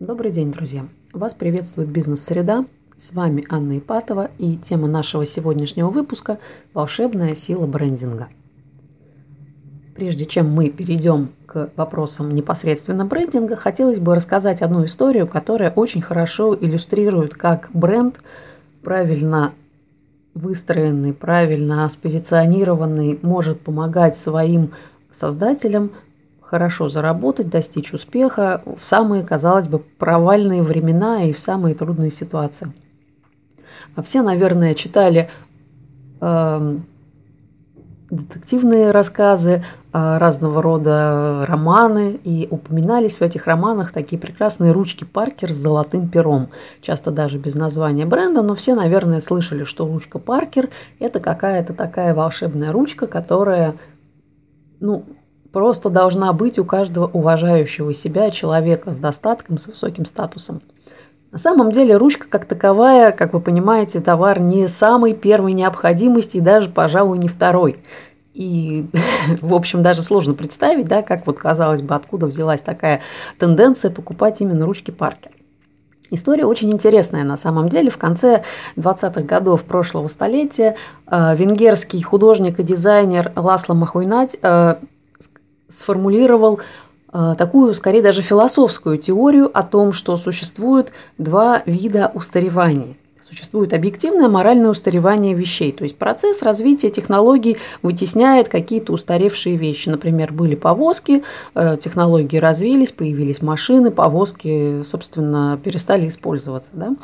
Добрый 0.00 0.30
день, 0.30 0.52
друзья! 0.52 0.86
Вас 1.12 1.34
приветствует 1.34 1.88
«Бизнес-среда». 1.88 2.66
С 2.96 3.12
вами 3.14 3.44
Анна 3.48 3.78
Ипатова 3.78 4.30
и 4.38 4.56
тема 4.56 4.86
нашего 4.86 5.26
сегодняшнего 5.26 5.90
выпуска– 5.90 6.38
«Волшебная 6.72 7.34
сила 7.34 7.66
брендинга». 7.66 8.28
Прежде 9.96 10.24
чем 10.24 10.52
мы 10.52 10.70
перейдем 10.70 11.30
к 11.46 11.72
вопросам 11.74 12.32
непосредственно 12.32 13.04
брендинга, 13.06 13.56
хотелось 13.56 13.98
бы 13.98 14.14
рассказать 14.14 14.62
одну 14.62 14.84
историю, 14.84 15.26
которая 15.26 15.72
очень 15.72 16.00
хорошо 16.00 16.54
иллюстрирует, 16.54 17.34
как 17.34 17.68
бренд 17.74 18.20
правильно 18.84 19.52
выстроенный, 20.32 21.12
правильно 21.12 21.88
спозиционированный 21.88 23.18
может 23.22 23.62
помогать 23.62 24.16
своим 24.16 24.74
создателям 25.10 25.90
хорошо 26.48 26.88
заработать, 26.88 27.50
достичь 27.50 27.92
успеха 27.92 28.62
в 28.64 28.84
самые, 28.84 29.22
казалось 29.22 29.68
бы, 29.68 29.80
провальные 29.80 30.62
времена 30.62 31.24
и 31.24 31.32
в 31.34 31.40
самые 31.40 31.74
трудные 31.74 32.10
ситуации. 32.10 32.72
А 33.94 34.02
все, 34.02 34.22
наверное, 34.22 34.74
читали 34.74 35.28
э, 36.22 36.78
детективные 38.10 38.92
рассказы, 38.92 39.62
э, 39.92 40.18
разного 40.18 40.62
рода 40.62 41.44
романы, 41.46 42.18
и 42.24 42.48
упоминались 42.50 43.18
в 43.18 43.22
этих 43.22 43.46
романах 43.46 43.92
такие 43.92 44.18
прекрасные 44.18 44.72
ручки 44.72 45.04
Паркер 45.04 45.52
с 45.52 45.56
золотым 45.56 46.08
пером, 46.08 46.48
часто 46.80 47.10
даже 47.10 47.36
без 47.36 47.56
названия 47.56 48.06
бренда, 48.06 48.40
но 48.40 48.54
все, 48.54 48.74
наверное, 48.74 49.20
слышали, 49.20 49.64
что 49.64 49.86
ручка 49.86 50.18
Паркер– 50.18 50.70
это 50.98 51.20
какая-то 51.20 51.74
такая 51.74 52.14
волшебная 52.14 52.72
ручка, 52.72 53.06
которая 53.06 53.76
ну, 54.80 55.04
просто 55.52 55.88
должна 55.88 56.32
быть 56.32 56.58
у 56.58 56.64
каждого 56.64 57.06
уважающего 57.06 57.94
себя 57.94 58.30
человека 58.30 58.92
с 58.92 58.98
достатком, 58.98 59.58
с 59.58 59.66
высоким 59.66 60.04
статусом. 60.04 60.62
На 61.30 61.38
самом 61.38 61.72
деле 61.72 61.96
ручка 61.96 62.26
как 62.28 62.46
таковая, 62.46 63.12
как 63.12 63.34
вы 63.34 63.40
понимаете, 63.40 64.00
товар 64.00 64.40
не 64.40 64.66
самой 64.66 65.12
первой 65.12 65.52
необходимости 65.52 66.38
и 66.38 66.40
даже, 66.40 66.70
пожалуй, 66.70 67.18
не 67.18 67.28
второй. 67.28 67.78
И, 68.32 68.86
в 69.42 69.52
общем, 69.54 69.82
даже 69.82 70.02
сложно 70.02 70.34
представить, 70.34 70.88
да, 70.88 71.02
как 71.02 71.26
вот 71.26 71.38
казалось 71.38 71.82
бы, 71.82 71.94
откуда 71.94 72.26
взялась 72.26 72.62
такая 72.62 73.02
тенденция 73.38 73.90
покупать 73.90 74.40
именно 74.40 74.64
ручки 74.64 74.90
Паркер. 74.90 75.32
История 76.10 76.46
очень 76.46 76.72
интересная 76.72 77.24
на 77.24 77.36
самом 77.36 77.68
деле. 77.68 77.90
В 77.90 77.98
конце 77.98 78.42
20-х 78.76 79.20
годов 79.22 79.64
прошлого 79.64 80.08
столетия 80.08 80.76
э, 81.06 81.36
венгерский 81.36 82.00
художник 82.02 82.58
и 82.58 82.62
дизайнер 82.62 83.32
Ласло 83.36 83.74
Махуйнать 83.74 84.38
э, 84.40 84.76
сформулировал 85.68 86.60
э, 87.12 87.34
такую, 87.36 87.74
скорее 87.74 88.02
даже 88.02 88.22
философскую 88.22 88.98
теорию 88.98 89.50
о 89.52 89.62
том, 89.62 89.92
что 89.92 90.16
существует 90.16 90.92
два 91.18 91.62
вида 91.66 92.10
устаревания. 92.14 92.96
Существует 93.20 93.74
объективное 93.74 94.28
моральное 94.28 94.70
устаревание 94.70 95.34
вещей, 95.34 95.70
то 95.72 95.84
есть 95.84 95.98
процесс 95.98 96.42
развития 96.42 96.88
технологий 96.88 97.58
вытесняет 97.82 98.48
какие-то 98.48 98.94
устаревшие 98.94 99.56
вещи. 99.56 99.90
Например, 99.90 100.32
были 100.32 100.54
повозки, 100.54 101.22
э, 101.54 101.76
технологии 101.78 102.38
развились, 102.38 102.92
появились 102.92 103.42
машины, 103.42 103.90
повозки, 103.90 104.82
собственно, 104.82 105.60
перестали 105.62 106.08
использоваться. 106.08 106.70
Да? 106.72 106.96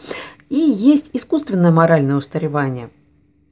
И 0.49 0.57
есть 0.57 1.11
искусственное 1.13 1.71
моральное 1.71 2.17
устаревание– 2.17 2.89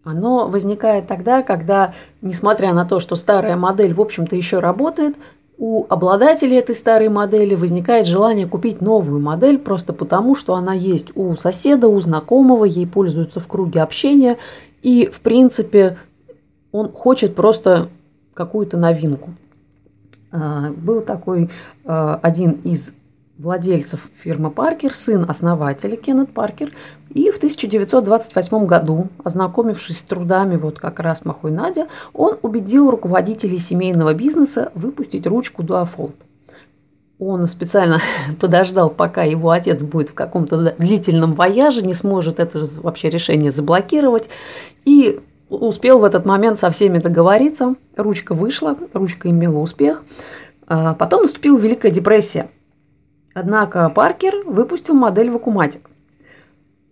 оно 0.05 0.49
возникает 0.49 1.07
тогда, 1.07 1.43
когда, 1.43 1.95
несмотря 2.21 2.73
на 2.73 2.85
то, 2.85 2.99
что 3.01 3.15
старая 3.15 3.57
модель, 3.57 3.95
в 3.95 4.01
общем-то, 4.01 4.35
еще 4.35 4.59
работает, 4.59 5.17
у 5.59 5.87
обладателей 5.89 6.59
этой 6.59 6.75
старой 6.75 7.09
модели 7.09 7.55
возникает 7.55 8.07
желание 8.07 8.49
купить 8.49 8.81
новую 8.81 9.21
модель 9.21 9.59
просто 9.59 9.93
потому, 9.93 10.35
что 10.35 10.55
она 10.55 10.73
есть 10.73 11.13
у 11.15 11.37
соседа, 11.37 11.87
у 11.87 12.01
знакомого, 12.01 12.65
ей 12.65 12.87
пользуются 12.87 13.39
в 13.39 13.47
круге 13.47 13.81
общения, 13.81 14.39
и, 14.83 15.07
в 15.07 15.21
принципе, 15.21 15.99
он 16.73 16.91
хочет 16.91 17.37
просто 17.37 17.91
какую-то 18.35 18.77
новинку. 18.77 19.31
А, 20.33 20.71
был 20.73 21.03
такой 21.03 21.51
а, 21.85 22.19
один 22.23 22.53
из 22.65 22.95
владельцев 23.43 24.09
фирмы 24.17 24.51
Паркер, 24.51 24.95
сын 24.95 25.29
основателя 25.29 25.97
Кеннет 25.97 26.33
Паркер. 26.33 26.71
И 27.11 27.31
в 27.31 27.37
1928 27.39 28.67
году, 28.67 29.09
ознакомившись 29.25 29.99
с 29.99 30.03
трудами 30.03 30.57
вот 30.57 30.79
как 30.79 31.01
раз 31.01 31.25
Махой 31.25 31.51
Надя, 31.51 31.89
он 32.13 32.39
убедил 32.43 32.91
руководителей 32.91 33.59
семейного 33.59 34.15
бизнеса 34.15 34.71
выпустить 34.75 35.27
ручку 35.27 35.63
Duafold. 35.63 36.15
Он 37.19 37.49
специально 37.49 38.01
подождал, 38.41 38.91
пока 38.91 39.25
его 39.25 39.51
отец 39.51 39.83
будет 39.83 40.11
в 40.11 40.15
каком-то 40.15 40.75
длительном 40.79 41.35
вояже, 41.35 41.83
не 41.83 41.95
сможет 41.95 42.39
это 42.39 42.65
вообще 42.81 43.11
решение 43.11 43.51
заблокировать. 43.51 44.31
И 44.85 45.21
успел 45.49 45.99
в 45.99 46.05
этот 46.05 46.25
момент 46.25 46.61
со 46.61 46.71
всеми 46.71 46.99
договориться. 46.99 47.75
Ручка 47.97 48.35
вышла, 48.35 48.77
ручка 48.95 49.29
имела 49.29 49.59
успех. 49.59 50.05
А 50.69 50.95
потом 50.95 51.23
наступила 51.23 51.59
Великая 51.59 51.91
депрессия– 51.91 52.49
Однако 53.35 53.89
Паркер 53.91 54.45
выпустил 54.45 54.95
модель 54.95 55.31
Вакуматик. 55.31 55.91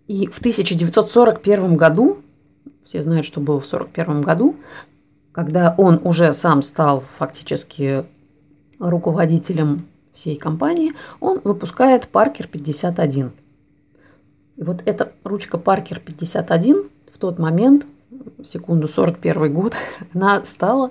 И 0.07 0.27
в 0.27 0.39
1941 0.39 1.77
году, 1.77 2.19
все 2.85 3.03
знают, 3.03 3.27
что 3.27 3.41
было 3.41 3.61
в 3.61 3.67
1941 3.67 4.23
году, 4.23 4.57
когда 5.33 5.75
он 5.79 6.01
уже 6.03 6.33
сам 6.33 6.63
стал 6.63 7.05
фактически 7.19 8.05
руководителем 8.79 9.87
всей 10.13 10.37
компании, 10.37 10.93
он 11.21 11.41
выпускает 11.45 12.09
Паркер 12.09 12.49
51. 12.49 13.33
И 14.57 14.63
вот 14.63 14.83
эта 14.85 15.13
ручка 15.23 15.59
Паркер 15.59 16.01
51 16.01 16.89
в 17.13 17.19
тот 17.19 17.39
момент, 17.39 17.87
секунду 18.43 18.89
41 18.89 19.55
год, 19.55 19.75
она 20.15 20.45
стала 20.45 20.91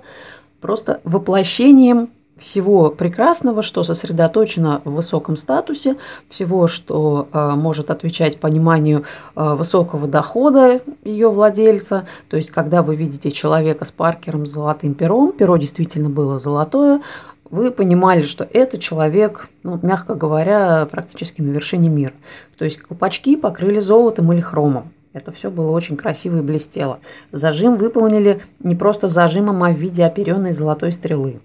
просто 0.60 1.00
воплощением 1.04 2.10
всего 2.40 2.90
прекрасного, 2.90 3.62
что 3.62 3.84
сосредоточено 3.84 4.80
в 4.84 4.94
высоком 4.94 5.36
статусе, 5.36 5.96
всего, 6.28 6.66
что 6.66 7.28
э, 7.32 7.50
может 7.54 7.90
отвечать 7.90 8.40
пониманию 8.40 9.04
э, 9.36 9.54
высокого 9.54 10.08
дохода 10.08 10.80
ее 11.04 11.30
владельца. 11.30 12.08
То 12.28 12.36
есть, 12.36 12.50
когда 12.50 12.82
вы 12.82 12.96
видите 12.96 13.30
человека 13.30 13.84
с 13.84 13.92
паркером 13.92 14.46
с 14.46 14.50
золотым 14.50 14.94
пером, 14.94 15.32
перо 15.32 15.56
действительно 15.58 16.08
было 16.08 16.38
золотое, 16.38 17.02
вы 17.50 17.70
понимали, 17.70 18.22
что 18.22 18.48
это 18.50 18.78
человек, 18.78 19.48
ну, 19.62 19.78
мягко 19.82 20.14
говоря, 20.14 20.86
практически 20.90 21.42
на 21.42 21.50
вершине 21.50 21.88
мира. 21.88 22.14
То 22.56 22.64
есть 22.64 22.78
колпачки 22.78 23.36
покрыли 23.36 23.80
золотом 23.80 24.32
или 24.32 24.40
хромом. 24.40 24.92
Это 25.12 25.32
все 25.32 25.50
было 25.50 25.72
очень 25.72 25.96
красиво 25.96 26.38
и 26.38 26.42
блестело. 26.42 27.00
Зажим 27.32 27.76
выполнили 27.76 28.42
не 28.60 28.76
просто 28.76 29.08
зажимом, 29.08 29.62
а 29.64 29.70
в 29.72 29.76
виде 29.76 30.04
оперенной 30.04 30.52
золотой 30.52 30.92
стрелы. 30.92 31.40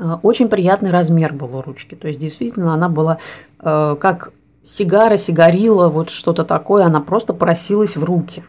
Э, 0.00 0.16
очень 0.22 0.48
приятный 0.48 0.90
размер 0.90 1.32
был 1.32 1.54
у 1.54 1.62
ручки. 1.62 1.94
То 1.94 2.08
есть, 2.08 2.18
действительно, 2.18 2.74
она 2.74 2.88
была 2.88 3.18
э, 3.60 3.96
как 4.00 4.32
сигара, 4.64 5.16
сигарила, 5.16 5.88
вот 5.88 6.10
что-то 6.10 6.44
такое, 6.44 6.84
она 6.84 7.00
просто 7.00 7.34
просилась 7.34 7.96
в 7.96 8.04
руки. 8.04 8.42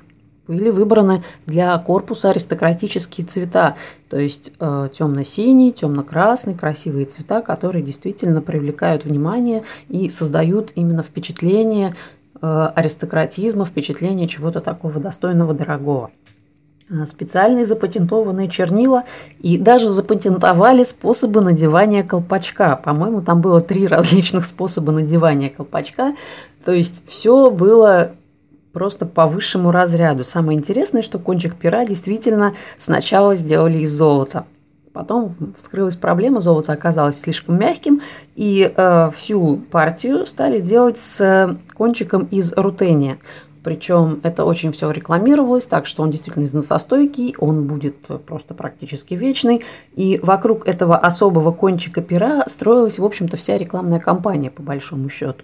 Были 0.48 0.70
выбраны 0.70 1.24
для 1.46 1.78
корпуса 1.78 2.32
аристократические 2.32 3.26
цвета, 3.28 3.76
то 4.10 4.18
есть 4.18 4.52
э, 4.60 4.90
темно-синий, 4.92 5.72
темно-красный, 5.72 6.56
красивые 6.56 7.06
цвета, 7.06 7.42
которые 7.42 7.84
действительно 7.84 8.42
привлекают 8.42 9.06
внимание 9.06 9.64
и 9.88 10.10
создают 10.10 10.72
именно 10.76 11.04
впечатление 11.04 11.96
аристократизма, 12.44 13.66
впечатление 13.66 14.28
чего-то 14.28 14.62
такого 14.62 15.00
достойного, 15.00 15.54
дорогого. 15.54 16.10
Э, 16.92 17.06
специальные 17.06 17.66
запатентованные 17.66 18.50
чернила 18.50 19.06
и 19.40 19.58
даже 19.58 19.88
запатентовали 19.88 20.84
способы 20.84 21.40
надевания 21.40 22.04
колпачка. 22.04 22.76
По-моему, 22.76 23.22
там 23.22 23.40
было 23.40 23.62
три 23.62 23.88
различных 23.88 24.46
способа 24.46 24.92
надевания 24.92 25.50
колпачка. 25.50 26.16
То 26.66 26.74
есть 26.74 27.04
все 27.08 27.50
было 27.50 28.12
просто 28.74 29.06
по 29.06 29.26
высшему 29.28 29.72
разряду. 29.72 30.26
Самое 30.26 30.58
интересное, 30.60 31.02
что 31.02 31.18
кончик 31.18 31.56
пера 31.56 31.86
действительно 31.86 32.56
сначала 32.78 33.36
сделали 33.36 33.80
из 33.80 33.92
золота. 33.92 34.46
Потом 34.92 35.36
вскрылась 35.58 35.96
проблема, 35.96 36.42
золото 36.42 36.74
оказалось 36.74 37.22
слишком 37.22 37.58
мягким, 37.58 38.02
и 38.36 38.70
э, 38.76 39.12
всю 39.16 39.58
партию 39.72 40.26
стали 40.26 40.60
делать 40.60 40.98
с 40.98 41.58
кончиком 41.74 42.26
из 42.26 42.52
рутения. 42.58 43.18
Причем 43.64 44.20
это 44.24 44.44
очень 44.44 44.72
все 44.72 44.90
рекламировалось, 44.90 45.68
так 45.68 45.86
что 45.86 46.02
он 46.02 46.12
действительно 46.12 46.46
износостойкий, 46.46 47.36
он 47.38 47.68
будет 47.68 47.96
просто 48.26 48.54
практически 48.54 49.14
вечный. 49.14 49.64
И 49.96 50.20
вокруг 50.24 50.68
этого 50.68 50.98
особого 50.98 51.52
кончика 51.52 52.02
пера 52.02 52.44
строилась, 52.48 52.98
в 52.98 53.06
общем-то, 53.06 53.38
вся 53.38 53.58
рекламная 53.58 54.00
кампания, 54.00 54.50
по 54.50 54.64
большому 54.64 55.10
счету. 55.10 55.44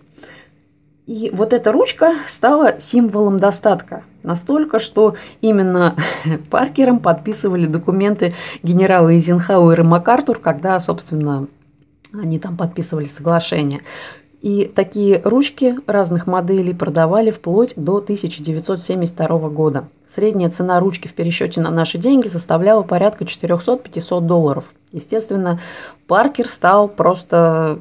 И 1.06 1.32
вот 1.34 1.54
эта 1.54 1.72
ручка 1.72 2.16
стала 2.28 2.80
символом 2.80 3.38
достатка. 3.38 4.04
Настолько, 4.24 4.80
что 4.80 5.16
именно 5.40 5.96
Паркером 6.50 7.00
подписывали 7.00 7.66
документы 7.66 8.36
генерала 8.62 9.14
Эйзенхауэр 9.14 9.80
и 9.80 9.84
МакАртур, 9.84 10.40
когда, 10.40 10.78
собственно, 10.82 11.48
они 12.14 12.40
там 12.40 12.58
подписывали 12.58 13.06
соглашение. 13.06 13.84
И 14.42 14.66
такие 14.66 15.20
ручки 15.24 15.76
разных 15.88 16.28
моделей 16.28 16.74
продавали 16.74 17.32
вплоть 17.32 17.74
до 17.76 17.98
1972 17.98 19.50
года. 19.50 19.88
Средняя 20.08 20.50
цена 20.50 20.80
ручки 20.80 21.08
в 21.08 21.14
пересчете 21.14 21.60
на 21.62 21.72
наши 21.72 21.98
деньги 21.98 22.28
составляла 22.28 22.84
порядка 22.84 23.26
400-500 23.26 24.22
долларов. 24.22 24.74
Естественно, 24.92 25.60
Паркер 26.06 26.48
стал 26.48 26.88
просто 26.88 27.80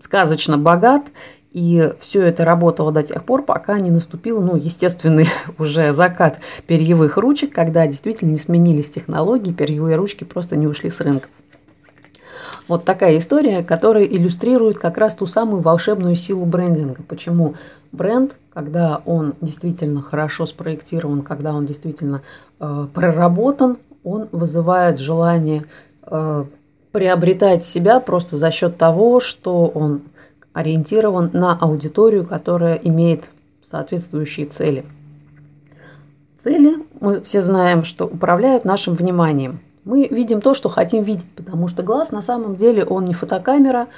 сказочно 0.00 0.56
богат, 0.56 1.04
и 1.52 1.92
все 2.00 2.22
это 2.22 2.44
работало 2.44 2.92
до 2.92 3.02
тех 3.02 3.24
пор, 3.24 3.44
пока 3.44 3.78
не 3.78 3.90
наступил, 3.90 4.40
ну, 4.40 4.56
естественный 4.56 5.28
уже 5.58 5.92
закат 5.92 6.38
перьевых 6.66 7.16
ручек, 7.16 7.52
когда 7.52 7.86
действительно 7.86 8.30
не 8.30 8.38
сменились 8.38 8.88
технологии, 8.88 9.52
перьевые 9.52 9.96
ручки 9.96 10.24
просто 10.24 10.56
не 10.56 10.66
ушли 10.66 10.90
с 10.90 11.00
рынка. 11.00 11.28
Вот 12.66 12.84
такая 12.84 13.18
история, 13.18 13.62
которая 13.62 14.04
иллюстрирует 14.04 14.78
как 14.78 14.98
раз 14.98 15.14
ту 15.14 15.26
самую 15.26 15.62
волшебную 15.62 16.16
силу 16.16 16.44
брендинга. 16.44 17.02
Почему 17.08 17.54
бренд, 17.92 18.36
когда 18.52 19.02
он 19.04 19.34
действительно 19.40 20.02
хорошо 20.02 20.46
спроектирован, 20.46 21.22
когда 21.22 21.54
он 21.54 21.66
действительно 21.66 22.22
э, 22.60 22.86
проработан, 22.92 23.78
он 24.04 24.28
вызывает 24.32 24.98
желание 24.98 25.64
э, 26.06 26.44
приобретать 26.92 27.64
себя 27.64 28.00
просто 28.00 28.36
за 28.36 28.50
счет 28.50 28.76
того, 28.76 29.20
что 29.20 29.66
он 29.66 30.02
ориентирован 30.52 31.30
на 31.32 31.56
аудиторию, 31.56 32.26
которая 32.26 32.74
имеет 32.74 33.24
соответствующие 33.62 34.46
цели. 34.46 34.84
Цели, 36.38 36.84
мы 37.00 37.20
все 37.22 37.42
знаем, 37.42 37.84
что 37.84 38.06
управляют 38.06 38.64
нашим 38.64 38.94
вниманием– 38.94 39.60
мы 39.88 40.06
видим 40.06 40.42
то, 40.42 40.52
что 40.52 40.68
хотим 40.68 41.02
видеть, 41.02 41.24
потому 41.34 41.66
что 41.66 41.82
глаз 41.82 42.12
на 42.12 42.20
самом 42.20 42.56
деле 42.56 42.84
он 42.84 43.06
не 43.06 43.14
фотокамера, 43.14 43.88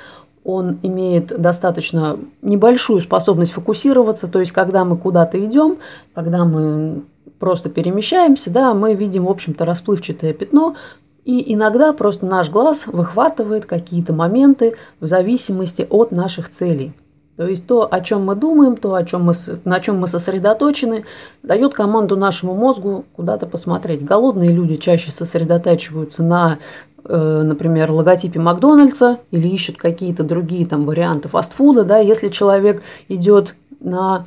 он 0.45 0.79
имеет 0.85 1.27
достаточно 1.27 2.17
небольшую 2.43 3.01
способность 3.01 3.51
фокусироваться, 3.51 4.29
то 4.29 4.39
есть 4.39 4.53
когда 4.53 4.85
мы 4.85 4.97
куда-то 4.97 5.45
идем, 5.45 5.79
когда 6.15 6.45
мы 6.45 7.03
просто 7.41 7.71
перемещаемся, 7.71 8.51
да, 8.51 8.73
мы 8.73 8.95
видим, 8.95 9.25
в 9.25 9.31
общем-то, 9.31 9.65
расплывчатое 9.65 10.33
пятно, 10.33 10.77
и 11.25 11.53
иногда 11.53 11.93
просто 11.93 12.25
наш 12.25 12.51
глаз 12.51 12.87
выхватывает 12.87 13.67
какие-то 13.67 14.13
моменты 14.13 14.77
в 15.01 15.09
зависимости 15.09 15.89
от 15.91 16.13
наших 16.13 16.51
целей. 16.51 16.93
То 17.41 17.47
есть 17.47 17.67
то, 17.67 17.89
о 17.91 18.03
чем 18.03 18.27
мы 18.27 18.35
думаем, 18.35 18.77
то, 18.77 18.95
о 18.95 19.03
чем 19.03 19.23
мы, 19.23 19.33
на 19.65 19.81
чем 19.81 19.99
мы 19.99 20.09
сосредоточены, 20.09 21.07
дает 21.43 21.73
команду 21.73 22.15
нашему 22.15 22.55
мозгу 22.55 23.07
куда-то 23.17 23.47
посмотреть. 23.47 24.05
Голодные 24.05 24.53
люди 24.53 24.77
чаще 24.77 25.11
сосредотачиваются 25.11 26.23
на, 26.23 26.59
э, 27.03 27.43
например, 27.43 27.93
логотипе 27.93 28.41
Макдональдса 28.41 29.21
или 29.31 29.49
ищут 29.49 29.79
какие-то 29.79 30.23
другие 30.23 30.67
там 30.67 30.85
варианты 30.85 31.31
фастфуда. 31.31 31.85
Да? 31.85 31.97
Если 31.97 32.29
человек 32.29 32.83
идет 33.09 33.55
на 33.81 34.27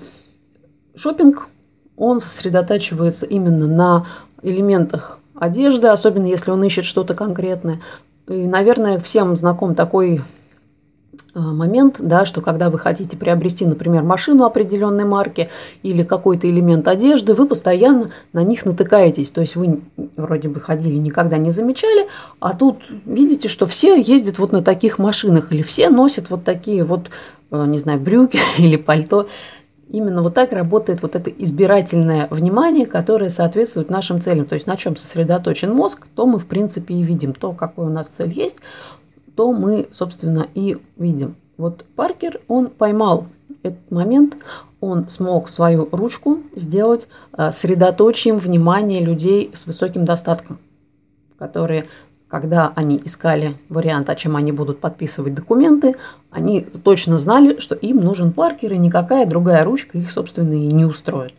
шопинг, 0.96 1.50
он 1.96 2.20
сосредотачивается 2.20 3.28
именно 3.28 3.68
на 3.68 4.08
элементах 4.42 5.20
одежды, 5.36 5.86
особенно 5.86 6.26
если 6.26 6.50
он 6.50 6.64
ищет 6.64 6.86
что-то 6.86 7.14
конкретное. 7.14 7.80
И, 8.28 8.48
наверное, 8.48 9.00
всем 9.00 9.38
знаком 9.38 9.76
такой 9.76 10.24
момент, 11.42 11.98
да, 12.00 12.26
что 12.26 12.42
когда 12.42 12.70
вы 12.70 12.78
хотите 12.78 13.18
приобрести, 13.18 13.66
например, 13.66 14.04
машину 14.04 14.46
определенной 14.46 15.06
марки 15.06 15.50
или 15.82 16.04
какой-то 16.04 16.50
элемент 16.50 16.88
одежды, 16.88 17.34
вы 17.34 17.48
постоянно 17.48 18.12
на 18.34 18.44
них 18.44 18.66
натыкаетесь. 18.66 19.32
То 19.32 19.42
есть 19.42 19.56
вы 19.56 19.82
вроде 20.16 20.50
бы 20.50 20.60
ходили, 20.60 20.96
никогда 20.96 21.38
не 21.38 21.52
замечали, 21.52 22.08
а 22.40 22.56
тут 22.56 22.84
видите, 23.06 23.48
что 23.48 23.66
все 23.66 24.00
ездят 24.00 24.40
вот 24.40 24.52
на 24.52 24.62
таких 24.62 25.00
машинах 25.00 25.52
или 25.52 25.64
все 25.64 25.90
носят 25.90 26.30
вот 26.30 26.44
такие 26.44 26.84
вот, 26.84 27.10
э, 27.52 27.66
не 27.66 27.80
знаю, 27.80 28.00
брюки 28.00 28.40
или 28.58 28.78
пальто. 28.78 29.28
Именно 29.90 30.24
вот 30.24 30.34
так 30.34 30.54
работает 30.54 31.04
вот 31.04 31.16
это 31.16 31.30
избирательное 31.30 32.28
внимание, 32.32 32.88
которое 32.88 33.30
соответствует 33.30 33.90
нашим 33.92 34.22
целям. 34.22 34.46
То 34.46 34.56
есть 34.56 34.66
на 34.66 34.76
чем 34.76 34.96
сосредоточен 34.96 35.72
мозг, 35.72 36.08
то 36.16 36.26
мы 36.26 36.40
в 36.40 36.48
принципе 36.48 36.96
и 36.96 37.04
видим. 37.04 37.34
То, 37.34 37.52
какой 37.52 37.86
у 37.86 37.90
нас 37.90 38.08
цель 38.08 38.32
есть, 38.34 38.56
то 39.36 39.52
мы, 39.52 39.88
собственно, 39.92 40.48
и 40.54 40.78
видим. 40.98 41.36
Вот 41.58 41.86
Паркер, 41.96 42.42
он 42.48 42.68
поймал 42.68 43.28
этот 43.64 43.92
момент, 43.92 44.38
он 44.82 45.08
смог 45.10 45.50
свою 45.50 45.88
ручку 45.92 46.40
сделать 46.56 47.08
э, 47.38 47.52
средоточием 47.52 48.38
внимания 48.38 49.04
людей 49.04 49.52
с 49.54 49.66
высоким 49.66 50.04
достатком, 50.04 50.60
которые, 51.38 51.86
когда 52.28 52.74
они 52.76 53.02
искали 53.04 53.56
вариант, 53.70 54.10
о 54.10 54.16
чем 54.16 54.36
они 54.36 54.52
будут 54.52 54.80
подписывать 54.80 55.34
документы, 55.34 55.96
они 56.32 56.62
точно 56.84 57.18
знали, 57.18 57.60
что 57.60 57.76
им 57.76 57.98
нужен 57.98 58.34
Паркер, 58.34 58.74
и 58.74 58.78
никакая 58.78 59.26
другая 59.26 59.64
ручка 59.64 59.98
их, 59.98 60.12
собственно, 60.12 60.54
и 60.54 60.74
не 60.74 60.84
устроит. 60.84 61.34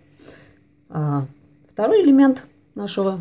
А, 0.89 1.27
второй 1.71 2.03
элемент 2.03 2.43
нашего 2.75 3.21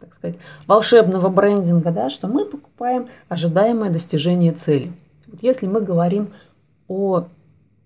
так 0.00 0.14
сказать, 0.14 0.36
волшебного 0.66 1.28
брендинга, 1.28 1.90
да, 1.90 2.10
что 2.10 2.28
мы 2.28 2.44
покупаем 2.44 3.08
ожидаемое 3.28 3.90
достижение 3.90 4.52
цели. 4.52 4.92
Вот 5.26 5.42
если 5.42 5.66
мы 5.66 5.80
говорим 5.80 6.28
о 6.88 7.24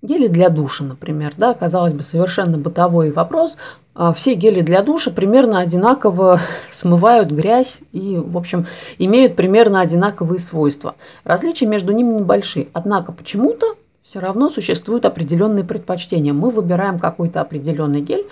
геле 0.02 0.28
для 0.28 0.48
душа, 0.48 0.84
например, 0.84 1.34
да, 1.36 1.54
казалось 1.54 1.92
бы, 1.92 2.02
совершенно 2.02 2.58
бытовой 2.58 3.10
вопрос, 3.10 3.56
а, 3.94 4.12
все 4.12 4.34
гели 4.34 4.62
для 4.62 4.82
душа 4.82 5.10
примерно 5.10 5.60
одинаково 5.60 6.40
смывают 6.72 7.30
грязь 7.30 7.80
и, 7.92 8.16
в 8.16 8.36
общем, 8.36 8.66
имеют 8.98 9.36
примерно 9.36 9.80
одинаковые 9.80 10.38
свойства. 10.38 10.94
Различия 11.24 11.66
между 11.66 11.92
ними 11.92 12.20
небольшие. 12.20 12.68
Однако 12.72 13.12
почему-то 13.12 13.74
все 14.02 14.20
равно 14.20 14.48
существуют 14.48 15.04
определенные 15.04 15.64
предпочтения. 15.64 16.32
Мы 16.32 16.50
выбираем 16.50 16.98
какой-то 16.98 17.40
определенный 17.40 18.00
гель, 18.00 18.26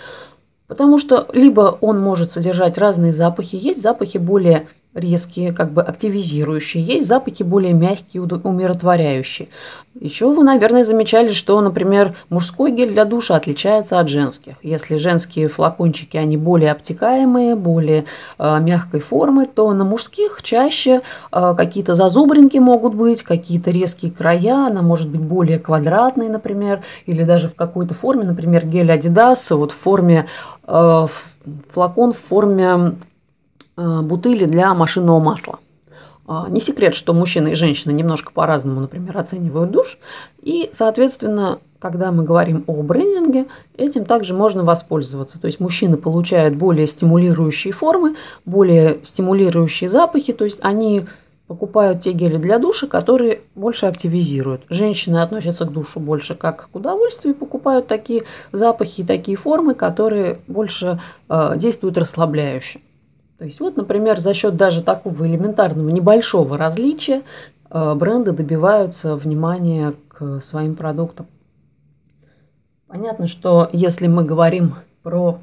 Потому 0.68 0.98
что 0.98 1.26
либо 1.32 1.78
он 1.80 1.98
может 1.98 2.30
содержать 2.30 2.78
разные 2.78 3.12
запахи, 3.12 3.56
есть 3.56 3.82
запахи 3.82 4.18
более 4.18 4.68
резкие, 4.98 5.52
как 5.52 5.72
бы 5.72 5.82
активизирующие, 5.82 6.82
есть 6.82 7.06
запахи 7.06 7.42
более 7.42 7.72
мягкие, 7.72 8.22
умиротворяющие. 8.22 9.48
Еще 10.00 10.32
вы, 10.32 10.44
наверное, 10.44 10.84
замечали, 10.84 11.32
что, 11.32 11.60
например, 11.60 12.14
мужской 12.30 12.70
гель 12.70 12.92
для 12.92 13.04
душа 13.04 13.34
отличается 13.34 13.98
от 13.98 14.08
женских. 14.08 14.54
Если 14.62 14.94
женские 14.94 15.48
флакончики, 15.48 16.16
они 16.16 16.36
более 16.36 16.70
обтекаемые, 16.70 17.56
более 17.56 18.04
э, 18.38 18.60
мягкой 18.60 19.00
формы, 19.00 19.46
то 19.46 19.72
на 19.72 19.84
мужских 19.84 20.40
чаще 20.42 21.00
э, 21.32 21.54
какие-то 21.56 21.94
зазубринки 21.94 22.58
могут 22.58 22.94
быть, 22.94 23.24
какие-то 23.24 23.72
резкие 23.72 24.12
края, 24.12 24.66
она 24.66 24.82
может 24.82 25.08
быть 25.08 25.20
более 25.20 25.58
квадратной, 25.58 26.28
например, 26.28 26.82
или 27.06 27.24
даже 27.24 27.48
в 27.48 27.56
какой-то 27.56 27.94
форме, 27.94 28.24
например, 28.24 28.66
гель 28.66 28.92
Adidas, 28.92 29.52
вот 29.56 29.72
в 29.72 29.76
форме, 29.76 30.26
э, 30.68 31.06
флакон 31.72 32.12
в 32.12 32.18
форме 32.18 32.94
бутыли 34.02 34.44
для 34.44 34.74
машинного 34.74 35.20
масла. 35.20 35.58
А, 36.28 36.46
не 36.50 36.60
секрет, 36.60 36.94
что 36.94 37.14
мужчины 37.14 37.52
и 37.52 37.54
женщины 37.54 37.90
немножко 37.90 38.32
по-разному, 38.32 38.80
например, 38.80 39.16
оценивают 39.16 39.70
душ. 39.70 39.98
И, 40.42 40.68
соответственно, 40.72 41.58
когда 41.78 42.12
мы 42.12 42.22
говорим 42.22 42.64
о 42.66 42.82
брендинге, 42.82 43.46
этим 43.78 44.04
также 44.04 44.34
можно 44.34 44.62
воспользоваться. 44.62 45.40
То 45.40 45.46
есть 45.46 45.58
мужчины 45.58 45.96
получают 45.96 46.54
более 46.54 46.86
стимулирующие 46.86 47.72
формы, 47.72 48.16
более 48.44 48.98
стимулирующие 49.04 49.88
запахи, 49.88 50.34
то 50.34 50.44
есть 50.44 50.58
они 50.62 51.06
покупают 51.46 52.02
те 52.02 52.12
гели 52.12 52.36
для 52.36 52.58
душа, 52.58 52.86
которые 52.86 53.40
больше 53.54 53.86
активизируют. 53.86 54.64
Женщины 54.68 55.22
относятся 55.22 55.64
к 55.64 55.72
душу 55.72 55.98
больше 55.98 56.34
как 56.34 56.68
к 56.70 56.76
удовольствию, 56.76 57.34
покупают 57.34 57.86
такие 57.86 58.24
запахи 58.52 59.00
и 59.00 59.04
такие 59.04 59.38
формы, 59.38 59.74
которые 59.74 60.40
больше 60.46 61.00
э, 61.30 61.54
действуют 61.56 61.96
расслабляюще. 61.96 62.80
То 63.38 63.44
есть 63.44 63.60
вот, 63.60 63.76
например, 63.76 64.18
за 64.18 64.34
счет 64.34 64.56
даже 64.56 64.82
такого 64.82 65.26
элементарного 65.26 65.88
небольшого 65.90 66.58
различия 66.58 67.22
э, 67.70 67.94
бренды 67.94 68.32
добиваются 68.32 69.14
внимания 69.14 69.94
к 70.08 70.40
своим 70.42 70.74
продуктам. 70.74 71.26
Понятно, 72.88 73.28
что 73.28 73.68
если 73.72 74.08
мы 74.08 74.24
говорим 74.24 74.74
про 75.02 75.38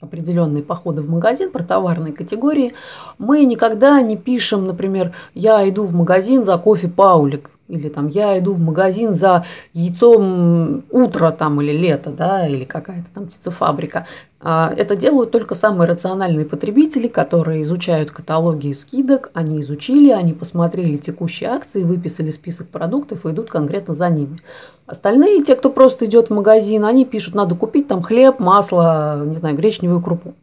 определенные 0.00 0.62
походы 0.62 1.00
в 1.00 1.08
магазин, 1.08 1.50
про 1.50 1.64
товарные 1.64 2.12
категории, 2.12 2.74
мы 3.16 3.44
никогда 3.44 4.00
не 4.02 4.16
пишем, 4.16 4.66
например, 4.66 5.14
я 5.34 5.66
иду 5.68 5.84
в 5.84 5.94
магазин 5.94 6.44
за 6.44 6.58
кофе 6.58 6.88
Паулик, 6.88 7.50
или 7.68 7.88
там 7.88 8.08
я 8.08 8.38
иду 8.38 8.54
в 8.54 8.60
магазин 8.60 9.12
за 9.12 9.44
яйцом 9.72 10.84
утро 10.90 11.30
там 11.30 11.60
или 11.60 11.72
лето, 11.72 12.10
да, 12.10 12.46
или 12.46 12.64
какая-то 12.64 13.06
там 13.14 13.26
птицефабрика. 13.26 14.06
А, 14.40 14.72
это 14.76 14.96
делают 14.96 15.30
только 15.30 15.54
самые 15.54 15.88
рациональные 15.88 16.46
потребители, 16.46 17.08
которые 17.08 17.62
изучают 17.64 18.10
каталоги 18.10 18.72
скидок, 18.72 19.30
они 19.34 19.60
изучили, 19.60 20.10
они 20.10 20.32
посмотрели 20.32 20.96
текущие 20.96 21.50
акции, 21.50 21.82
выписали 21.82 22.30
список 22.30 22.68
продуктов 22.68 23.26
и 23.26 23.30
идут 23.30 23.50
конкретно 23.50 23.94
за 23.94 24.08
ними. 24.08 24.40
Остальные, 24.86 25.42
те, 25.42 25.54
кто 25.54 25.70
просто 25.70 26.06
идет 26.06 26.28
в 26.28 26.34
магазин, 26.34 26.84
они 26.84 27.04
пишут, 27.04 27.34
надо 27.34 27.54
купить 27.54 27.88
там 27.88 28.02
хлеб, 28.02 28.38
масло, 28.38 29.22
не 29.26 29.36
знаю, 29.36 29.56
гречневую 29.56 30.00
крупу. 30.00 30.34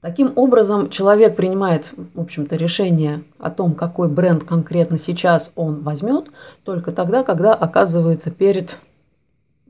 Таким 0.00 0.32
образом, 0.34 0.88
человек 0.88 1.36
принимает, 1.36 1.92
в 2.14 2.20
общем-то, 2.20 2.56
решение 2.56 3.22
о 3.38 3.50
том, 3.50 3.74
какой 3.74 4.08
бренд 4.08 4.44
конкретно 4.44 4.98
сейчас 4.98 5.52
он 5.56 5.82
возьмет, 5.82 6.28
только 6.64 6.90
тогда, 6.90 7.22
когда 7.22 7.52
оказывается 7.52 8.30
перед 8.30 8.76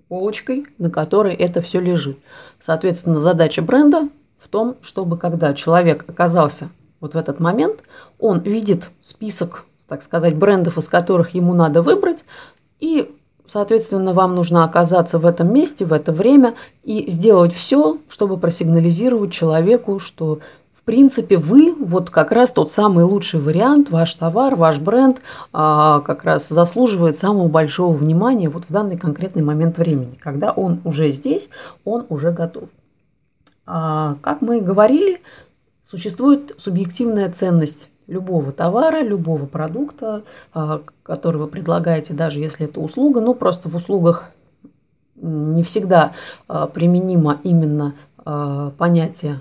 полочкой, 0.07 0.67
на 0.79 0.89
которой 0.89 1.35
это 1.35 1.61
все 1.61 1.81
лежит. 1.81 2.19
Соответственно, 2.61 3.19
задача 3.19 3.61
бренда 3.61 4.09
в 4.39 4.47
том, 4.49 4.77
чтобы 4.83 5.19
когда 5.19 5.53
человек 5.53 6.05
оказался 6.09 6.71
вот 7.01 7.15
в 7.15 7.17
этот 7.17 7.41
момент, 7.41 7.81
он 8.21 8.39
видит 8.41 8.91
список, 9.01 9.67
так 9.89 10.03
сказать, 10.03 10.37
брендов, 10.37 10.79
из 10.79 10.89
которых 10.89 11.35
ему 11.35 11.55
надо 11.55 11.83
выбрать, 11.83 12.25
и 12.79 13.17
Соответственно, 13.53 14.13
вам 14.13 14.37
нужно 14.37 14.63
оказаться 14.63 15.19
в 15.19 15.27
этом 15.27 15.53
месте, 15.53 15.85
в 15.85 15.93
это 15.93 16.13
время 16.13 16.55
и 16.85 17.11
сделать 17.11 17.53
все, 17.53 17.99
чтобы 18.09 18.37
просигнализировать 18.37 19.33
человеку, 19.33 19.99
что 19.99 20.39
в 20.73 20.85
принципе 20.85 21.37
вы 21.37 21.75
вот 21.75 22.11
как 22.11 22.31
раз 22.31 22.53
тот 22.53 22.71
самый 22.71 23.03
лучший 23.03 23.41
вариант, 23.41 23.91
ваш 23.91 24.15
товар, 24.15 24.55
ваш 24.55 24.79
бренд 24.79 25.21
а, 25.53 25.99
как 25.99 26.23
раз 26.23 26.49
заслуживает 26.49 27.17
самого 27.17 27.49
большого 27.49 27.93
внимания 27.93 28.49
вот 28.49 28.67
в 28.69 28.73
данный 28.73 28.97
конкретный 28.97 29.43
момент 29.43 29.79
времени, 29.79 30.17
когда 30.21 30.53
он 30.53 30.81
уже 30.85 31.11
здесь, 31.11 31.51
он 31.85 32.07
уже 32.09 32.31
готов. 32.31 32.69
А, 33.67 34.15
как 34.23 34.43
мы 34.43 34.61
говорили, 34.61 35.23
существует 35.83 36.55
субъективная 36.57 37.29
ценность 37.33 37.89
любого 38.11 38.51
товара, 38.53 39.03
любого 39.03 39.47
продукта, 39.47 40.25
а, 40.53 40.83
который 41.03 41.37
вы 41.37 41.47
предлагаете, 41.47 42.13
даже 42.13 42.41
если 42.41 42.67
это 42.67 42.81
услуга. 42.81 43.21
Ну, 43.21 43.35
просто 43.35 43.69
в 43.69 43.77
услугах 43.77 44.31
не 45.15 45.63
всегда 45.63 46.13
а, 46.49 46.67
применимо 46.67 47.41
именно 47.43 47.95
а, 48.19 48.73
понятие 48.77 49.41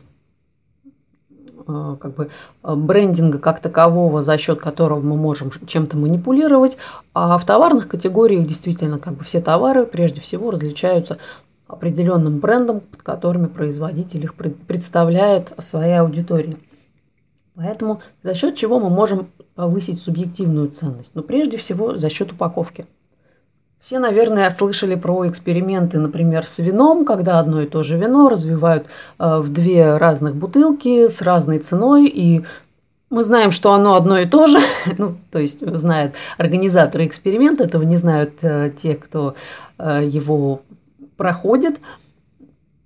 как 1.99 2.15
бы 2.15 2.31
брендинга 2.63 3.37
как 3.37 3.59
такового, 3.59 4.23
за 4.23 4.39
счет 4.39 4.59
которого 4.59 5.01
мы 5.01 5.15
можем 5.15 5.51
чем-то 5.67 5.97
манипулировать. 5.97 6.77
А 7.13 7.37
в 7.37 7.45
товарных 7.45 7.87
категориях 7.87 8.47
действительно 8.47 8.97
как 8.97 9.13
бы 9.13 9.23
все 9.23 9.39
товары 9.39 9.85
прежде 9.85 10.19
всего 10.19 10.49
различаются 10.49 11.19
определенным 11.67 12.39
брендом, 12.39 12.79
под 12.79 13.03
которыми 13.03 13.45
производитель 13.45 14.23
их 14.23 14.33
представляет 14.33 15.53
своей 15.59 15.99
аудитории. 15.99 16.57
Поэтому 17.59 18.01
за 18.23 18.35
счет 18.35 18.55
чего 18.55 18.79
мы 18.79 18.89
можем 18.89 19.27
повысить 19.53 19.99
субъективную 19.99 20.69
ценность? 20.69 21.11
Ну, 21.13 21.23
прежде 21.23 21.57
всего, 21.57 21.97
за 21.97 22.09
счет 22.09 22.31
упаковки. 22.31 22.85
Все, 23.81 23.99
наверное, 23.99 24.49
слышали 24.49 24.95
про 24.95 25.27
эксперименты, 25.27 25.99
например, 25.99 26.47
с 26.47 26.59
вином, 26.59 27.03
когда 27.03 27.37
одно 27.37 27.61
и 27.61 27.65
то 27.65 27.83
же 27.83 27.97
вино 27.97 28.29
развивают 28.29 28.87
э, 29.19 29.39
в 29.39 29.51
две 29.51 29.97
разных 29.97 30.37
бутылки 30.37 31.09
с 31.09 31.21
разной 31.21 31.59
ценой, 31.59 32.07
и 32.07 32.45
мы 33.09 33.25
знаем, 33.25 33.51
что 33.51 33.73
оно 33.73 33.95
одно 33.95 34.17
и 34.19 34.25
то 34.25 34.47
же, 34.47 34.59
ну, 34.97 35.17
то 35.29 35.39
есть 35.39 35.59
знают 35.75 36.13
организаторы 36.37 37.05
эксперимента, 37.07 37.65
этого 37.65 37.83
не 37.83 37.97
знают 37.97 38.35
э, 38.41 38.71
те, 38.71 38.95
кто 38.95 39.35
э, 39.77 40.07
его 40.09 40.61
проходит, 41.17 41.81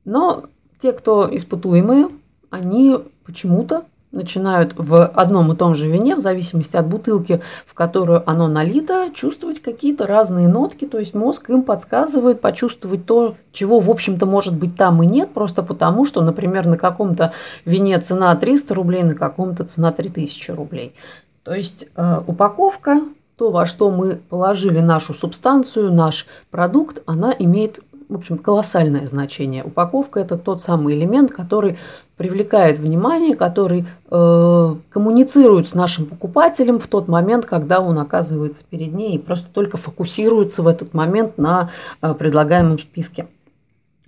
но 0.03 0.45
те, 0.79 0.93
кто 0.93 1.29
испытуемые, 1.31 2.07
они 2.49 2.97
почему-то 3.23 3.85
начинают 4.13 4.74
в 4.77 5.05
одном 5.05 5.51
и 5.51 5.55
том 5.55 5.75
же 5.75 5.89
вине, 5.89 6.15
в 6.15 6.20
зависимости 6.20 6.77
от 6.77 6.88
бутылки, 6.88 7.41
в 7.65 7.74
которую 7.74 8.27
оно 8.29 8.48
налито, 8.48 9.10
чувствовать 9.13 9.62
какие-то 9.62 10.08
разные 10.08 10.48
нотки. 10.48 10.86
То 10.86 11.00
есть 11.00 11.15
мозг 11.15 11.50
им 11.50 11.63
подсказывает 11.63 12.39
почувствовать 12.39 13.05
то, 13.05 13.36
чего, 13.51 13.79
в 13.79 13.89
общем-то, 13.89 14.25
может 14.25 14.55
быть 14.55 14.77
там 14.77 15.03
и 15.03 15.08
нет, 15.08 15.34
просто 15.34 15.63
потому, 15.63 16.05
что, 16.05 16.22
например, 16.22 16.67
на 16.67 16.77
каком-то 16.77 17.34
вине 17.65 18.00
цена 18.00 18.36
300 18.36 18.74
рублей, 18.75 19.03
на 19.03 19.15
каком-то 19.15 19.65
цена 19.65 19.91
3000 19.91 20.51
рублей. 20.51 20.96
То 21.43 21.53
есть 21.53 21.88
э, 21.96 22.22
упаковка, 22.25 23.01
то, 23.36 23.50
во 23.50 23.65
что 23.65 23.89
мы 23.89 24.17
положили 24.29 24.79
нашу 24.79 25.13
субстанцию, 25.13 25.91
наш 25.91 26.27
продукт, 26.51 27.01
она 27.08 27.34
имеет 27.38 27.79
в 28.13 28.17
общем, 28.17 28.38
колоссальное 28.38 29.08
значение. 29.08 29.63
Упаковка– 29.63 30.20
это 30.22 30.38
тот 30.38 30.62
самый 30.62 30.96
элемент, 30.96 31.32
который 31.32 31.77
привлекает 32.15 32.77
внимание, 32.77 33.36
который 33.36 33.86
э, 34.10 34.75
коммуницирует 34.89 35.67
с 35.67 35.74
нашим 35.74 36.05
покупателем 36.05 36.79
в 36.79 36.88
тот 36.88 37.08
момент, 37.08 37.46
когда 37.46 37.79
он 37.79 37.98
оказывается 37.98 38.63
перед 38.70 38.93
ней 38.93 39.15
и 39.15 39.20
просто 39.20 39.48
только 39.51 39.77
фокусируется 39.77 40.62
в 40.62 40.67
этот 40.67 40.93
момент 40.93 41.38
на 41.38 41.72
э, 42.01 42.13
предлагаемом 42.13 42.77
списке. 42.77 43.27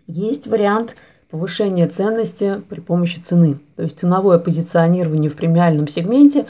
Есть 0.07 0.45
вариант 0.45 0.95
повышения 1.31 1.87
ценности 1.87 2.61
при 2.69 2.79
помощи 2.79 3.19
цены, 3.19 3.59
то 3.75 3.83
есть 3.83 3.99
ценовое 3.99 4.37
позиционирование 4.37 5.31
в 5.31 5.35
премиальном 5.35 5.87
сегменте, 5.87 6.45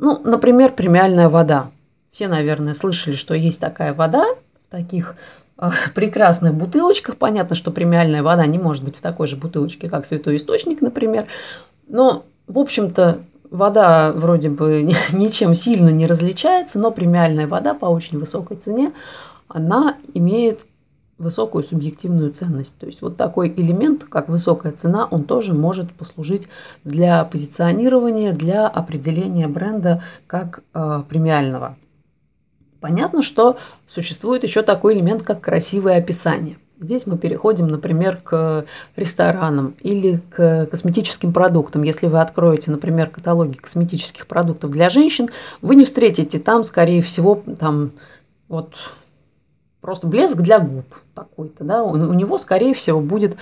ну, 0.00 0.20
например, 0.24 0.72
премиальная 0.72 1.28
вода. 1.28 1.70
Все, 2.10 2.26
наверное, 2.26 2.74
слышали, 2.74 3.14
что 3.14 3.34
есть 3.34 3.60
такая 3.60 3.94
вода 3.94 4.24
в 4.66 4.70
таких 4.70 5.14
прекрасных 5.94 6.54
бутылочках. 6.54 7.16
Понятно, 7.16 7.56
что 7.56 7.70
премиальная 7.70 8.22
вода 8.22 8.46
не 8.46 8.58
может 8.58 8.84
быть 8.84 8.96
в 8.96 9.00
такой 9.00 9.26
же 9.26 9.36
бутылочке, 9.36 9.88
как 9.88 10.06
святой 10.06 10.36
источник, 10.36 10.80
например. 10.80 11.26
Но, 11.88 12.24
в 12.46 12.58
общем-то, 12.58 13.18
вода 13.50 14.12
вроде 14.12 14.48
бы 14.48 14.82
ничем 15.12 15.54
сильно 15.54 15.90
не 15.90 16.06
различается, 16.06 16.78
но 16.78 16.90
премиальная 16.90 17.46
вода 17.46 17.74
по 17.74 17.86
очень 17.86 18.18
высокой 18.18 18.56
цене, 18.56 18.92
она 19.48 19.96
имеет 20.14 20.66
высокую 21.18 21.62
субъективную 21.64 22.32
ценность. 22.32 22.78
То 22.78 22.86
есть 22.86 23.02
вот 23.02 23.18
такой 23.18 23.52
элемент, 23.54 24.04
как 24.04 24.30
высокая 24.30 24.72
цена, 24.72 25.06
он 25.10 25.24
тоже 25.24 25.52
может 25.52 25.92
послужить 25.92 26.48
для 26.82 27.24
позиционирования, 27.24 28.32
для 28.32 28.66
определения 28.66 29.46
бренда 29.46 30.02
как 30.26 30.62
э, 30.72 31.02
премиального. 31.08 31.76
Понятно, 32.80 33.22
что 33.22 33.58
существует 33.86 34.42
еще 34.42 34.62
такой 34.62 34.94
элемент, 34.94 35.22
как 35.22 35.40
красивое 35.40 35.98
описание. 35.98 36.56
Здесь 36.78 37.06
мы 37.06 37.18
переходим, 37.18 37.66
например, 37.66 38.16
к 38.16 38.64
ресторанам 38.96 39.74
или 39.82 40.22
к 40.30 40.64
косметическим 40.66 41.30
продуктам. 41.30 41.82
Если 41.82 42.06
вы 42.06 42.20
откроете, 42.20 42.70
например, 42.70 43.10
каталоги 43.10 43.56
косметических 43.58 44.26
продуктов 44.26 44.70
для 44.70 44.88
женщин, 44.88 45.28
вы 45.60 45.74
не 45.74 45.84
встретите 45.84 46.38
там, 46.38 46.64
скорее 46.64 47.02
всего, 47.02 47.42
там 47.58 47.90
вот 48.48 48.72
просто 49.82 50.06
блеск 50.06 50.38
для 50.38 50.58
губ 50.58 50.86
такой-то, 51.14 51.64
да, 51.64 51.82
у 51.84 52.14
него, 52.14 52.38
скорее 52.38 52.72
всего, 52.72 53.00
будет 53.00 53.36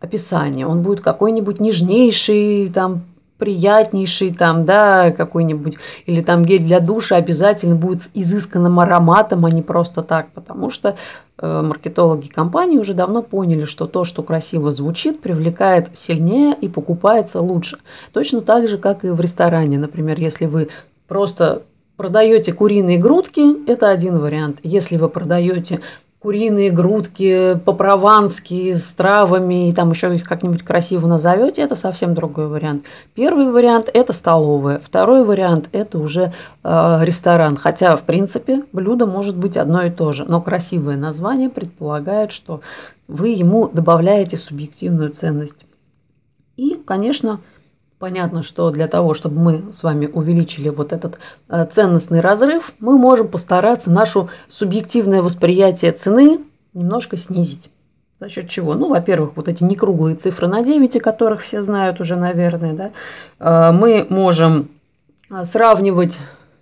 описание. 0.00 0.66
Он 0.66 0.80
будет 0.82 1.02
какой-нибудь 1.02 1.60
нежнейший, 1.60 2.70
там, 2.70 3.02
приятнейший 3.38 4.30
там, 4.34 4.64
да, 4.64 5.10
какой-нибудь, 5.12 5.76
или 6.06 6.20
там 6.20 6.44
гель 6.44 6.64
для 6.64 6.80
душа 6.80 7.16
обязательно 7.16 7.76
будет 7.76 8.02
с 8.02 8.10
изысканным 8.14 8.80
ароматом, 8.80 9.46
а 9.46 9.50
не 9.50 9.62
просто 9.62 10.02
так, 10.02 10.32
потому 10.32 10.70
что 10.70 10.96
э, 11.38 11.62
маркетологи 11.62 12.26
компании 12.26 12.78
уже 12.78 12.94
давно 12.94 13.22
поняли, 13.22 13.64
что 13.64 13.86
то, 13.86 14.04
что 14.04 14.22
красиво 14.22 14.72
звучит, 14.72 15.20
привлекает 15.20 15.96
сильнее 15.96 16.54
и 16.60 16.68
покупается 16.68 17.40
лучше. 17.40 17.78
Точно 18.12 18.40
так 18.40 18.68
же, 18.68 18.76
как 18.76 19.04
и 19.04 19.10
в 19.10 19.20
ресторане. 19.20 19.78
Например, 19.78 20.18
если 20.18 20.46
вы 20.46 20.68
просто 21.06 21.62
продаете 21.96 22.52
куриные 22.52 22.98
грудки, 22.98 23.68
это 23.70 23.88
один 23.90 24.18
вариант. 24.18 24.58
Если 24.62 24.96
вы 24.96 25.08
продаете 25.08 25.80
куриные 26.20 26.70
грудки 26.70 27.60
по-провански 27.64 28.74
с 28.74 28.92
травами, 28.92 29.68
и 29.68 29.72
там 29.72 29.90
еще 29.90 30.14
их 30.14 30.24
как-нибудь 30.24 30.62
красиво 30.62 31.06
назовете, 31.06 31.62
это 31.62 31.76
совсем 31.76 32.14
другой 32.14 32.48
вариант. 32.48 32.84
Первый 33.14 33.50
вариант– 33.50 33.88
это 33.94 34.12
столовая, 34.12 34.80
второй 34.82 35.24
вариант– 35.24 35.68
это 35.72 35.98
уже 35.98 36.32
э, 36.64 36.98
ресторан. 37.02 37.56
Хотя, 37.56 37.96
в 37.96 38.02
принципе, 38.02 38.64
блюдо 38.72 39.06
может 39.06 39.36
быть 39.36 39.56
одно 39.56 39.82
и 39.82 39.90
то 39.90 40.12
же, 40.12 40.24
но 40.24 40.40
красивое 40.40 40.96
название 40.96 41.50
предполагает, 41.50 42.32
что 42.32 42.62
вы 43.06 43.28
ему 43.28 43.68
добавляете 43.68 44.36
субъективную 44.36 45.10
ценность. 45.10 45.66
И, 46.56 46.74
конечно, 46.84 47.40
Понятно, 47.98 48.44
что 48.44 48.70
для 48.70 48.86
того, 48.86 49.14
чтобы 49.14 49.40
мы 49.40 49.72
с 49.72 49.82
вами 49.82 50.06
увеличили 50.06 50.68
вот 50.68 50.92
этот 50.92 51.18
э, 51.48 51.66
ценностный 51.66 52.20
разрыв, 52.20 52.72
мы 52.78 52.96
можем 52.96 53.26
постараться 53.26 53.90
нашу 53.90 54.30
субъективное 54.46 55.20
восприятие 55.20 55.90
цены 55.90 56.40
немножко 56.74 57.16
снизить. 57.16 57.70
За 58.20 58.28
счет 58.28 58.48
чего? 58.48 58.74
Ну, 58.74 58.88
во-первых, 58.88 59.32
вот 59.34 59.48
эти 59.48 59.64
некруглые 59.64 60.14
цифры 60.14 60.46
на 60.46 60.62
9, 60.62 60.96
о 60.96 61.00
которых 61.00 61.42
все 61.42 61.60
знают 61.60 62.00
уже, 62.00 62.14
наверное, 62.14 62.74
да, 62.74 62.90
э, 63.40 63.72
мы 63.72 64.06
можем 64.08 64.70
э, 65.30 65.42
сравнивать 65.44 66.20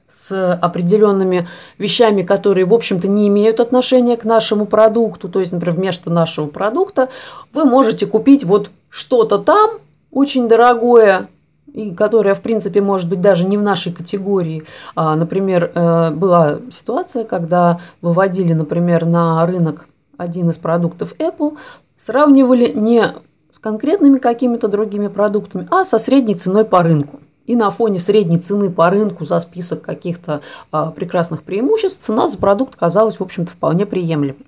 с 0.09 0.55
определенными 0.55 1.49
вещами, 1.77 2.23
которые, 2.23 2.65
в 2.65 2.73
общем-то, 2.73 3.09
не 3.09 3.29
имеют 3.29 3.61
отношения 3.61 4.17
к 4.17 4.25
нашему 4.25 4.65
продукту. 4.65 5.29
То 5.29 5.41
есть, 5.41 5.53
например, 5.53 5.77
вместо 5.77 6.09
нашего 6.09 6.47
продукта 6.47 7.11
вы 7.53 7.67
можете 7.67 8.07
купить 8.07 8.45
вот 8.45 8.71
что-то 8.89 9.37
там, 9.37 9.81
очень 10.17 10.49
дорогое, 10.49 11.29
и 11.75 11.91
которое, 11.91 12.35
в 12.35 12.41
принципе, 12.41 12.81
может 12.81 13.07
быть 13.07 13.21
даже 13.21 13.45
не 13.45 13.59
в 13.59 13.63
нашей 13.63 13.93
категории. 13.93 14.65
А, 14.95 15.15
например, 15.15 15.71
э, 15.75 16.11
была 16.11 16.61
ситуация, 16.71 17.25
когда 17.25 17.81
выводили, 18.01 18.55
например, 18.55 19.05
на 19.05 19.45
рынок 19.47 19.87
один 20.17 20.49
из 20.49 20.57
продуктов 20.57 21.15
Apple, 21.19 21.59
сравнивали 21.99 22.73
не 22.75 23.13
конкретными 23.61 24.19
какими-то 24.19 24.69
другими 24.69 25.09
продуктами, 25.09 25.67
а 25.71 25.85
со 25.85 25.99
средней 25.99 26.35
ценой 26.35 26.65
по 26.65 26.83
рынку. 26.83 27.21
И 27.45 27.55
на 27.55 27.71
фоне 27.71 27.99
средней 27.99 28.39
цены 28.39 28.71
по 28.71 28.89
рынку 28.89 29.27
за 29.27 29.39
список 29.41 29.83
каких-то 29.83 30.41
а, 30.73 30.93
прекрасных 30.93 31.43
преимуществ 31.43 32.01
цена 32.01 32.27
за 32.27 32.39
продукт 32.39 32.75
казалась, 32.75 33.21
в 33.21 33.23
общем-то, 33.23 33.53
вполне 33.53 33.85
приемлемой. 33.85 34.47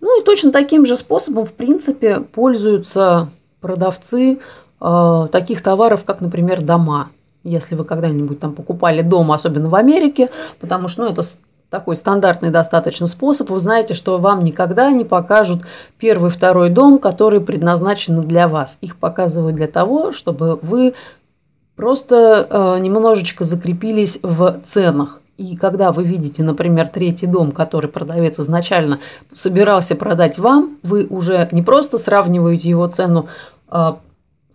Ну 0.00 0.20
и 0.20 0.24
точно 0.24 0.52
таким 0.52 0.86
же 0.86 0.96
способом, 0.96 1.44
в 1.44 1.54
принципе, 1.54 2.20
пользуются 2.20 3.30
продавцы 3.60 4.38
таких 4.78 5.62
товаров, 5.62 6.04
как, 6.04 6.20
например, 6.20 6.62
дома. 6.62 7.10
Если 7.44 7.74
вы 7.74 7.84
когда-нибудь 7.84 8.40
там 8.40 8.54
покупали 8.54 9.02
дом, 9.02 9.32
особенно 9.32 9.68
в 9.68 9.74
Америке, 9.74 10.28
потому 10.60 10.88
что 10.88 11.04
ну, 11.04 11.10
это 11.10 11.22
такой 11.70 11.96
стандартный 11.96 12.50
достаточно 12.50 13.06
способ, 13.06 13.50
вы 13.50 13.60
знаете, 13.60 13.94
что 13.94 14.18
вам 14.18 14.42
никогда 14.42 14.90
не 14.90 15.04
покажут 15.04 15.62
первый, 15.98 16.30
второй 16.30 16.70
дом, 16.70 16.98
который 16.98 17.40
предназначены 17.40 18.22
для 18.22 18.48
вас. 18.48 18.78
Их 18.80 18.96
показывают 18.96 19.56
для 19.56 19.66
того, 19.66 20.12
чтобы 20.12 20.58
вы 20.62 20.94
просто 21.76 22.46
э, 22.48 22.78
немножечко 22.80 23.44
закрепились 23.44 24.18
в 24.22 24.60
ценах. 24.64 25.20
И 25.36 25.56
когда 25.56 25.92
вы 25.92 26.02
видите, 26.02 26.42
например, 26.42 26.88
третий 26.88 27.26
дом, 27.26 27.52
который 27.52 27.88
продавец 27.88 28.40
изначально 28.40 28.98
собирался 29.34 29.94
продать 29.94 30.38
вам, 30.38 30.78
вы 30.82 31.06
уже 31.06 31.48
не 31.52 31.62
просто 31.62 31.96
сравниваете 31.96 32.68
его 32.68 32.88
цену 32.88 33.28
э, 33.70 33.92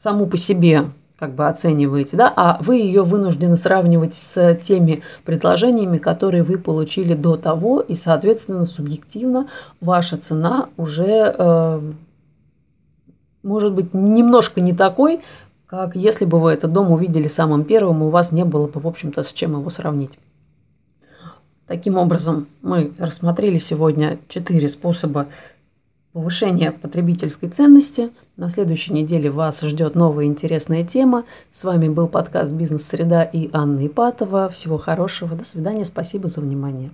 саму 0.04 0.28
по 0.28 0.36
себе 0.36 0.92
как 1.18 1.36
бы 1.36 1.48
оцениваете, 1.48 2.18
да, 2.18 2.34
а 2.36 2.58
вы 2.62 2.76
ее 2.76 3.04
вынуждены 3.04 3.56
сравнивать 3.56 4.14
с 4.14 4.56
теми 4.56 5.02
предложениями, 5.24 5.98
которые 5.98 6.44
вы 6.44 6.58
получили 6.58 7.14
до 7.14 7.38
того, 7.38 7.80
и, 7.80 7.96
соответственно, 7.96 8.66
субъективно 8.66 9.48
ваша 9.80 10.18
цена 10.18 10.68
уже 10.76 11.34
э, 11.38 11.92
может 13.44 13.72
быть 13.72 13.94
немножко 13.94 14.60
не 14.60 14.74
такой, 14.74 15.22
как 15.68 15.96
если 15.96 16.26
бы 16.26 16.42
вы 16.42 16.52
этот 16.52 16.74
дом 16.74 16.92
увидели 16.92 17.30
самым 17.30 17.64
первым, 17.64 18.04
и 18.04 18.08
у 18.08 18.10
вас 18.10 18.34
не 18.34 18.44
было 18.44 18.68
бы, 18.68 18.82
в 18.82 18.88
общем-то, 18.88 19.24
с 19.24 19.32
чем 19.32 19.54
его 19.54 19.70
сравнить. 19.70 20.20
Таким 21.66 21.96
образом, 21.96 22.48
мы 22.62 22.92
рассмотрели 23.00 23.58
сегодня 23.58 24.20
четыре 24.28 24.68
способа 24.68 25.28
повышение 26.14 26.72
потребительской 26.72 27.50
ценности. 27.50 28.12
На 28.38 28.50
следующей 28.50 28.94
неделе 28.94 29.30
вас 29.30 29.62
ждет 29.62 29.96
новая 29.96 30.26
интересная 30.26 30.84
тема. 30.84 31.26
С 31.52 31.64
вами 31.64 31.90
был 31.90 32.08
подкаст 32.08 32.54
«Бизнес-среда» 32.54 33.24
и 33.24 33.50
Анна 33.52 33.86
Ипатова. 33.88 34.50
Всего 34.50 34.78
хорошего. 34.78 35.36
До 35.36 35.44
свидания. 35.44 35.86
Спасибо 35.86 36.28
за 36.28 36.42
внимание. 36.42 36.92